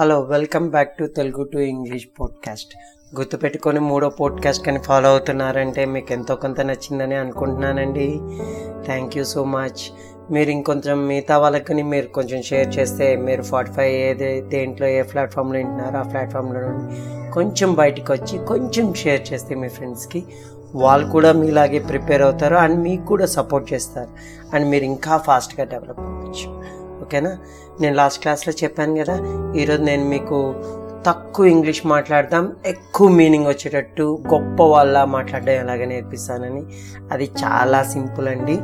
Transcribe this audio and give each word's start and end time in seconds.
Hello 0.00 0.20
welcome 0.20 0.70
back 0.70 0.98
to 0.98 1.04
Telugu 1.04 1.44
to 1.44 1.58
English 1.58 2.06
podcast 2.20 2.74
గుర్తుపెట్టుకొని 3.16 3.80
మూడో 3.80 4.08
podcast 4.08 4.66
కానీ 4.66 4.78
ఫాలో 4.78 5.08
అవుతున్నారంటే 5.08 5.84
మీకు 5.84 6.12
ఎంతో 6.12 6.34
కొంత 6.34 6.60
నచ్చిందని 6.60 7.14
అనుకుంటున్నానండి. 7.14 8.20
థ్యాంక్ 8.84 9.16
యూ 9.16 9.24
సో 9.24 9.44
మచ్ 9.44 9.92
మీరు 10.32 10.50
ఇంకొంచెం 10.50 11.06
మిగతా 11.06 11.38
వాళ్ళకి 11.38 11.82
మీరు 11.82 12.06
కొంచెం 12.06 12.42
షేర్ 12.42 12.78
చేస్తే 12.78 13.16
మీరు 13.16 13.42
ఫార్టీఫై 13.42 13.92
ఏది 13.92 14.40
దేంట్లో 14.40 14.86
ఏ 14.86 15.02
ప్లాట్ఫామ్లో 15.02 15.58
వింటున్నారో 15.58 15.98
ఆ 15.98 16.02
ప్లాట్ఫామ్లో 16.02 16.60
కొంచెం 17.30 17.74
బయటికి 17.74 18.12
వచ్చి 18.12 18.38
కొంచెం 18.38 18.94
షేర్ 18.94 19.32
చేస్తే 19.32 19.54
మీ 19.54 19.68
ఫ్రెండ్స్కి 19.68 20.24
వాళ్ళు 20.74 21.10
కూడా 21.10 21.32
మీలాగే 21.32 21.78
ప్రిపేర్ 21.78 22.22
అవుతారు 22.22 22.54
అండ్ 22.54 22.80
మీకు 22.80 23.06
కూడా 23.06 23.26
సపోర్ట్ 23.26 23.72
చేస్తారు. 23.72 24.08
అండ్ 24.56 24.68
మీరు 24.68 24.84
ఇంకా 24.84 25.16
ఫాస్ట్గా 25.16 25.64
డెవలప్ 25.64 26.00
అవ్వచ్చు. 26.00 26.65
ఓకేనా? 27.02 27.38
నేను 27.80 27.96
లాస్ట్ 27.96 28.20
క్లాస్లో 28.20 28.54
చెప్పాను 28.64 29.04
కదా 29.04 29.18
ఈరోజు 29.56 29.82
నేను 29.82 30.04
మీకు 30.04 30.54
తక్కువ 31.06 31.46
ఇంగ్లీష్ 31.46 31.86
మాట్లాడదాం 31.86 32.56
ఎక్కువ 32.66 33.08
మీనింగ్ 33.08 33.46
వచ్చేటట్టు 33.46 34.22
గొప్ప 34.34 34.62
వాళ్ళ 34.62 35.04
మాట్లాడడం 35.04 35.52
ఎలాగ 35.52 35.84
నేర్పిస్తానని. 35.84 36.62
అది 37.12 37.30
చాలా 37.44 37.82
సింపుల్ 37.82 38.28
అండి. 38.28 38.58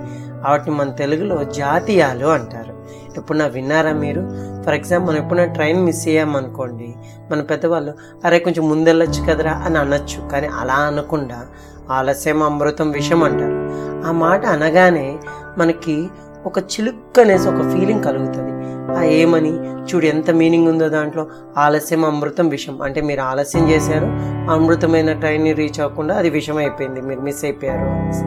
వాటిని 0.48 0.76
మన 0.76 0.90
తెలుగులో 0.90 1.44
జాతీయాలు 1.44 2.26
అంటారు. 2.26 2.84
ఎప్పుడన్నా 3.16 3.46
విన్నారా 3.46 3.92
మీరు? 3.92 4.30
ఫర్ 4.62 4.74
ఎగ్జాంపుల్ 4.74 5.16
మనం 5.16 5.24
ఎప్పుడైనా 5.24 5.52
ట్రైన్ 5.52 5.84
మిస్ 5.84 6.08
అయ్యామనుకోండి 6.08 6.94
మన 7.30 7.40
పెద్దవాళ్ళు 7.40 7.94
అరే 8.24 8.38
కొంచెం 8.38 8.68
ముందెళ్ళొచ్చు 8.68 9.24
కదరా 9.30 9.52
అని 9.52 9.78
అనొచ్చు. 9.78 10.28
కానీ 10.28 10.46
అలా 10.46 10.74
అనకుండా 10.74 11.46
ఆలస్యం 11.90 12.42
అమృతం 12.42 12.90
విషయం 12.90 13.22
అంటారు. 13.22 13.72
ఆ 14.08 14.12
మాట 14.12 14.46
అనగానే 14.46 15.18
మనకి 15.58 16.08
ఒక 16.46 16.58
చిలుక్ 16.58 17.18
అనేసి 17.18 17.48
ఒక 17.48 17.70
ఫీలింగ్ 17.70 18.04
కలుగుతుంది. 18.04 18.52
ఆ 18.98 19.02
ఏమని? 19.02 19.52
చూడు 19.60 20.04
ఎంత 20.04 20.30
మీనింగ్ 20.30 20.68
ఉందో 20.68 20.88
దాంట్లో. 20.88 21.26
ఆలస్యం 21.56 22.04
అమృతం 22.04 22.48
విషం. 22.48 22.82
అంటే 22.82 23.00
మీరు 23.00 23.20
ఆలస్యం 23.20 23.70
చేశారు 23.70 24.06
అమృతమైన 24.50 25.12
ట్రైన్ని 25.12 25.52
రీచ్ 25.52 25.80
అవ్వకుండా 25.80 26.14
అది 26.14 26.30
విషం 26.30 26.56
అయిపోయింది 26.56 27.00
మీరు 27.00 27.20
మిస్ 27.20 27.44
అయిపోయారు 27.44 27.78
అనేసి. 27.78 28.24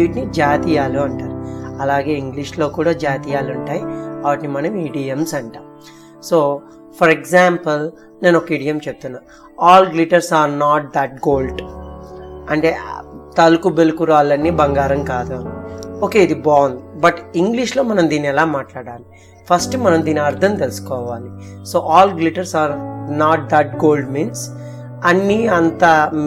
వీటిని 0.00 0.32
జాతీయాలు 0.32 1.00
అంటారు. 1.00 1.44
అలాగే 1.82 2.12
ఇంగ్లీష్లో 2.12 2.68
కూడా 2.68 2.92
జాతీయాలు 2.92 3.52
ఉంటాయి. 3.52 3.82
వాటిని 4.22 4.48
మనం 4.48 4.76
ఈడియమ్స్ 4.76 5.34
అంటాం. 5.34 5.62
సో 6.22 6.60
ఫర్ 7.00 7.10
ఎగ్జాంపుల్ 7.10 7.90
నేను 8.24 8.36
ఒక 8.38 8.52
ఇడియం 8.52 8.80
చెప్తున్నా. 8.88 9.18
All 9.60 9.88
glitters 9.88 10.32
are 10.32 10.58
not 10.58 10.86
that 10.96 11.14
gold 11.14 11.62
అంటే 12.50 12.78
తలుకు 13.38 13.68
బెలుకు 13.68 14.04
రాళ్ళన్నీ 14.04 14.50
బంగారం 14.50 15.04
కాదు. 15.04 15.63
ఓకే 16.04 16.18
ఇది 16.26 16.36
బాగుంది. 16.48 16.80
బట్ 17.00 17.18
ఇంగ్లీష్లో 17.36 17.82
మనం 17.90 18.04
దీన్ని 18.10 18.28
ఎలా 18.28 18.44
మాట్లాడాలి? 18.56 19.06
ఫస్ట్ 19.50 19.76
మనం 19.86 20.00
దీని 20.04 20.20
అర్థం 20.20 20.52
తెలుసుకోవాలి. 20.54 21.30
So 21.70 21.78
all 21.96 22.14
glitters 22.20 22.54
are 22.62 22.74
not 23.18 23.42
that 23.52 23.74
gold 23.84 24.10
means 24.10 24.44
అన్నీ 25.08 25.46
అంత 25.58 25.84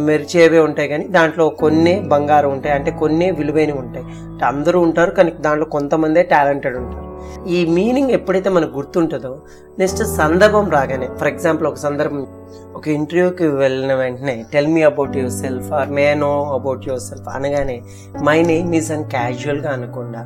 మెరిచేవే 0.07 0.59
ఉంటాయి 0.59 0.89
కానీ 0.89 1.05
దాంట్లో 1.07 1.45
కొన్నే 1.61 1.93
బంగారం 2.13 2.51
ఉంటాయి. 2.51 2.75
అంటే 2.75 2.91
కొన్నే 2.91 3.31
విలువైనవి 3.31 3.79
ఉంటాయి. 3.79 4.05
అంటే 4.29 4.45
అందరూ 4.45 4.79
ఉంటారు 4.87 5.11
కానీ 5.11 5.31
దాంట్లో 5.45 5.67
కొంతమందే 5.75 6.23
టాలెంటెడ్ 6.33 6.77
ఉంటారు. 6.77 7.06
ఈ 7.47 7.65
మీనింగ్ 7.65 8.11
ఎప్పుడైతే 8.11 8.49
మనకు 8.49 8.71
గుర్తుంటుందో 8.77 9.31
నెక్స్ట్ 9.79 10.03
సందర్భం 10.03 10.69
రాగానే 10.69 11.07
ఫర్ 11.19 11.27
ఎగ్జాంపుల్ 11.27 11.67
ఒక 11.67 11.75
సందర్భం 11.75 12.21
ఒక 12.75 12.87
ఇంటర్వ్యూకి 12.87 13.47
వెళ్ళిన 13.47 13.93
వెంటనే 13.93 14.45
tell 14.53 14.67
me 14.67 14.81
about 14.81 15.17
your 15.17 15.31
self 15.31 15.73
or 15.73 15.89
may 15.89 16.13
know 16.15 16.43
about 16.53 16.87
your 16.87 17.01
self 17.01 17.29
అనగానే 17.35 17.81
మై 18.23 18.41
నేమ్ 18.41 18.75
ఈజ్ 18.75 18.91
అని 18.91 19.03
క్యాజువల్గా 19.03 19.71
అనకుండా 19.71 20.21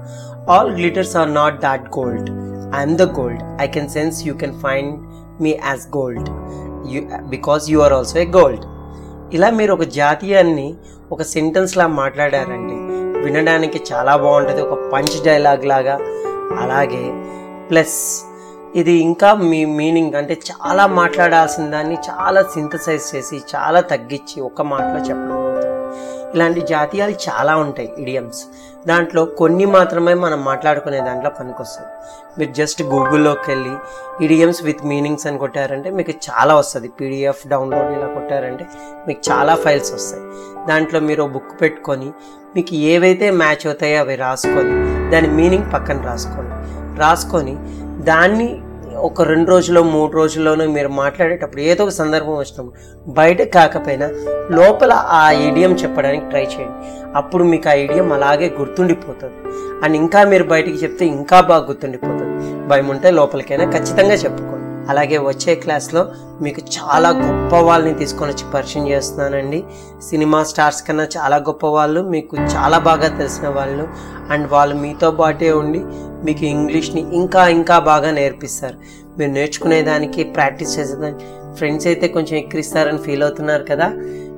all 0.50 0.72
glitters 0.76 1.18
are 1.18 1.34
not 1.34 1.62
that 1.62 1.88
gold 2.00 2.30
I'm 2.76 2.98
the 2.98 3.02
gold 3.20 3.44
I 3.62 3.68
can 3.68 3.90
sense 3.90 4.28
you 4.28 4.34
can 4.34 4.54
find 4.62 4.94
me 5.42 5.50
as 5.50 5.88
gold 5.98 6.30
you 6.92 7.02
because 7.30 7.70
you 7.72 7.80
are 7.80 7.94
also 7.94 8.20
a 8.20 8.26
gold 8.26 8.66
ఇలా 9.34 9.50
మీరు 9.50 9.74
ఒక 9.74 9.82
జాతీయాన్ని 9.82 10.76
ఒక 11.12 11.22
సెంటెన్స్లా 11.22 11.88
మాట్లాడారంటే 11.88 12.76
వినడానికి 13.22 13.84
చాలా 13.94 14.16
బాగుంటుంది. 14.16 14.62
ఒక 14.62 14.92
పంచ్ 14.94 15.24
డైలాగ్ 15.25 15.66
లాగా 15.66 16.00
అలాగే 16.62 17.04
ప్లస్ 17.70 18.00
ఇది 18.76 18.94
ఇంకా 19.00 19.34
మీ 19.34 19.66
మీనింగ్ 19.66 20.16
అంటే 20.16 20.40
చాలా 20.52 20.86
మాట్లాడాల్సిన 20.88 21.66
దాన్ని 21.70 21.98
చాలా 22.10 22.42
సింథసైజ్ 22.44 23.16
చేసి 23.16 23.42
చాలా 23.56 23.82
తగ్గించి 23.82 24.42
ఒక 24.42 24.62
మాటలో 24.62 25.00
చెప్పడం. 25.06 25.41
ఇలాంటి 26.36 26.62
జాతీయాలు 26.62 27.12
చాలా 27.12 27.56
ఉంటాయి 27.56 27.94
ఇడియమ్స్ 27.97 28.42
దాంట్లో 28.88 29.25
కొన్ని 29.25 29.66
మాత్రమే 29.66 30.14
మనం 30.14 30.46
మాట్లాడుకునే 30.46 31.00
దాంట్లో 31.00 31.30
పనికొస్తుంది 31.30 31.90
మీరు 32.40 32.52
జస్ట్ 32.52 32.84
గూగుల్లోకి 32.84 33.52
వెళ్ళి 33.52 33.74
ఇడియమ్స్ 34.25 34.64
విత్ 34.64 34.86
మీనింగ్స్ 34.86 35.28
అని 35.28 35.38
కొట్టారంటే 35.38 35.90
మీకు 35.90 36.12
చాలా 36.12 36.56
వస్తుంది. 36.56 36.88
పీడిఎఫ్ 36.88 37.47
డౌన్లోడ్ 37.47 37.92
ఇలా 37.97 38.08
కొట్టారంటే 38.08 38.66
మీకు 39.08 39.22
చాలా 39.31 39.56
ఫైల్స్ 39.56 39.94
వస్తాయి. 39.94 40.24
దాంట్లో 40.68 41.00
మీరు 41.00 41.24
బుక్ 41.24 41.62
పెట్టుకొని 41.62 42.09
మీకు 42.56 42.75
ఏవైతే 42.75 43.31
మ్యాచ్ 43.31 43.68
అవుతాయో 43.68 44.00
అవి 44.00 44.16
రాసుకొని 44.16 44.74
దాని 45.12 45.28
మీనింగ్ 45.28 45.74
పక్కన 45.74 46.02
రాసుకోండి. 46.06 46.56
రాసుకొని 47.00 47.56
దాన్ని 48.03 48.50
ఒక 49.01 49.22
రెండు 49.22 49.50
రోజుల్లో 49.50 49.84
మూడు 49.84 50.12
రోజుల్లోనూ 50.12 50.66
మీరు 50.66 50.89
మాట్లాడేటప్పుడు 50.89 51.62
ఏదో 51.62 51.84
ఒక 51.84 51.89
సందర్భం 51.89 52.38
వచ్చినప్పుడు 52.38 53.12
బయట 53.12 53.41
కాకపోయినా 53.41 54.07
లోపల 54.51 54.94
ఆ 54.94 55.31
ఐడియం 55.31 55.73
చెప్పడానికి 55.73 56.29
ట్రై 56.29 56.44
చేయండి. 56.44 56.88
అప్పుడు 57.16 57.44
మీకు 57.44 57.69
ఆ 57.69 57.72
ఐడియం 57.72 58.13
అలాగే 58.13 58.56
గుర్తుండిపోతుంది. 58.59 59.34
అండ్ 59.84 59.95
ఇంకా 59.97 60.23
మీరు 60.23 60.44
బయటికి 60.44 60.84
చెప్తే 60.84 61.06
ఇంకా 61.06 61.41
బాగా 61.41 61.66
గుర్తుండిపోతుంది. 61.66 62.67
భయం 62.67 62.88
ఉంటే 62.88 63.12
లోపలికైనా 63.12 63.66
ఖచ్చితంగా 63.72 64.13
చెప్పుకోండి. 64.13 64.61
అలాగే 64.90 65.18
వచ్చే 65.18 65.56
క్లాస్లో 65.56 66.06
మీకు 66.42 66.62
చాలా 66.78 67.09
గొప్ప 67.09 67.56
వాళ్ళని 67.56 67.94
తీసుకొని 67.94 68.31
వచ్చి 68.31 68.52
పరిచయం 68.52 68.88
చేస్తున్నానండి. 68.88 69.64
సినిమా 70.09 70.44
స్టార్స్ 70.44 70.88
కన్నా 70.88 71.08
చాలా 71.18 71.38
గొప్ప 71.38 71.66
వాళ్ళు 71.68 72.02
మీకు 72.02 72.36
చాలా 72.38 72.78
బాగా 72.78 73.08
తెలిసిన 73.08 73.47
వాళ్ళు 73.47 73.88
అండ్ 74.34 74.47
వాళ్ళు 74.52 74.75
మీతో 74.75 75.12
పాటే 75.12 75.52
ఉండి 75.52 75.81
మీకు 76.25 76.46
ఇంగ్లీష్ని 76.46 77.02
ఇంకా 77.14 77.47
ఇంకా 77.47 77.80
బాగా 77.80 78.12
నేర్పిస్తారు. 78.12 78.78
మీరు 79.19 79.31
నేర్చుకునేదానికి 79.31 80.24
ప్రాక్టీస్ 80.24 80.80
చేసేదానికి 80.80 81.25
ఫ్రెండ్స్ 81.56 81.88
అయితే 81.88 82.08
కొంచెం 82.08 82.38
ఎక్కిరిస్తారని 82.38 82.98
ఫీల్ 82.98 83.24
అవుతున్నారు 83.24 83.63
కదా. 83.63 83.94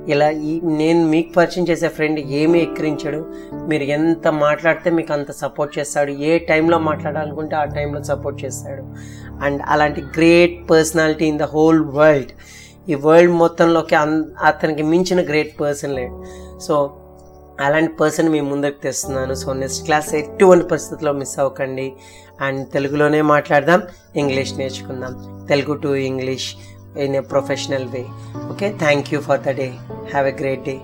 ఇలా 0.08 0.30
ఈ 0.30 0.60
నేను 0.60 1.06
మీకు 1.06 1.32
పరిచయం 1.32 1.68
చేసే 1.68 1.88
ఫ్రెండ్ 1.88 2.20
ఏమి 2.20 2.62
ఎక్కిరించాడు. 2.62 3.26
మీరు 3.54 3.82
ఎంత 3.82 4.28
మాట్లాడితే 4.28 4.90
మీకు 4.90 5.12
అంత 5.12 5.30
సపోర్ట్ 5.30 5.78
చేస్తాడు. 5.78 6.12
ఏ 6.12 6.38
టైంలో 6.38 6.78
మాట్లాడాలనుకుంటే 6.78 7.56
ఆ 7.56 7.64
టైంలో 7.64 8.02
సపోర్ట్ 8.02 8.44
చేస్తాడు. 8.44 8.82
అండ్ 9.44 9.62
అలాంటి 9.68 10.00
great 10.00 10.70
personality 10.70 11.24
in 11.24 11.38
the 11.38 11.42
whole 11.42 11.84
world 11.84 12.30
ఈ 12.90 12.94
వరల్డ్ 12.94 13.32
మొత్తంలోకి 13.32 13.94
అన్ 13.94 14.24
అతనికి 14.42 14.82
మించిన 14.82 15.24
గ్రేట్ 15.24 15.60
పర్సన్ 15.60 15.94
లేడు. 15.94 16.24
సో 16.58 16.96
అలాంటి 17.60 17.92
పర్సన్ 17.92 18.28
మీ 18.28 18.40
ముందుకు 18.40 18.82
తెస్తున్నాను. 18.82 19.34
సో 19.34 19.52
నెక్స్ట్ 19.52 19.84
క్లాస్ 19.84 20.14
ఎటువంటి 20.14 20.68
పరిస్థితుల్లో 20.68 21.12
మిస్ 21.12 21.38
అవ్వకండి. 21.38 21.92
అండ్ 22.40 22.68
తెలుగులోనే 22.72 23.22
మాట్లాడదాం 23.22 23.82
ఇంగ్లీష్ 24.16 24.54
నేర్చుకుందాం. 24.58 25.46
Telugu 25.48 25.74
to 25.74 25.88
English 25.88 26.54
in 26.94 27.14
a 27.16 27.22
professional 27.22 27.86
way. 27.88 28.10
Okay? 28.50 28.72
Thank 28.72 29.12
you 29.12 29.20
for 29.20 29.38
the 29.38 29.54
day. 29.54 29.78
Have 30.10 30.26
a 30.26 30.32
great 30.32 30.64
day. 30.64 30.82